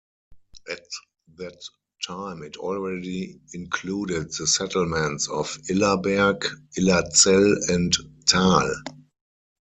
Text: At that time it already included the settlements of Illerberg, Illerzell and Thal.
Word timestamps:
At 0.67 0.83
that 1.37 1.63
time 2.07 2.41
it 2.41 2.57
already 2.57 3.39
included 3.53 4.31
the 4.31 4.47
settlements 4.47 5.27
of 5.29 5.55
Illerberg, 5.69 6.41
Illerzell 6.75 7.69
and 7.69 7.95
Thal. 8.27 8.73